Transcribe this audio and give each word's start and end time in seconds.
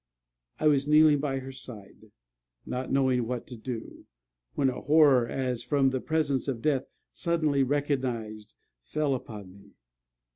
I 0.59 0.65
was 0.65 0.87
kneeling 0.87 1.19
by 1.19 1.37
her 1.37 1.51
side, 1.51 2.09
not 2.65 2.91
knowing 2.91 3.27
what 3.27 3.45
to 3.45 3.55
do, 3.55 4.07
when 4.55 4.67
a 4.67 4.81
horror, 4.81 5.27
as 5.27 5.61
from 5.61 5.91
the 5.91 6.01
presence 6.01 6.47
of 6.47 6.59
death 6.59 6.85
suddenly 7.11 7.61
recognized, 7.61 8.55
fell 8.81 9.13
upon 9.13 9.53
me. 9.59 9.73